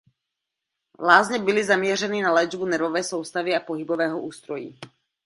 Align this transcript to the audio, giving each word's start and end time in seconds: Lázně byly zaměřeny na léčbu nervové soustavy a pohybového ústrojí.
Lázně 0.99 1.39
byly 1.39 1.63
zaměřeny 1.63 2.21
na 2.21 2.31
léčbu 2.33 2.65
nervové 2.65 3.03
soustavy 3.03 3.55
a 3.55 3.59
pohybového 3.59 4.21
ústrojí. 4.21 4.79